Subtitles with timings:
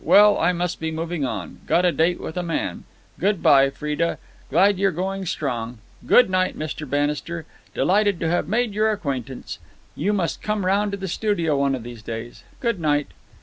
[0.03, 1.59] Well, I must be moving on.
[1.67, 2.85] Got a date with a man.
[3.19, 4.17] Goodbye, Freda.
[4.49, 5.77] Glad you're going strong.
[6.07, 6.89] Good night, Mr.
[6.89, 7.45] Bannister.
[7.75, 9.59] Delighted to have made your acquaintance.
[9.95, 12.43] You must come round to the studio one of these days.
[12.61, 13.09] Good night."